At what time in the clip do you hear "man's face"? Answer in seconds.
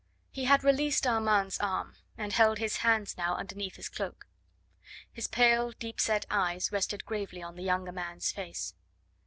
7.91-8.73